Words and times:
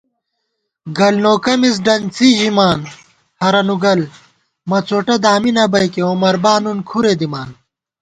گلنوکہ 0.97 1.53
مِز 1.61 1.75
ڈنڅی 1.85 2.29
ژِمان 2.39 2.79
ہرَنُوگل، 3.41 4.01
مڅوٹہ 4.69 5.15
دامی 5.23 5.51
نہ 5.55 5.63
بئیکےعمربا 5.71 6.53
نُن 6.63 6.77
کھرےدِمان 6.89 7.49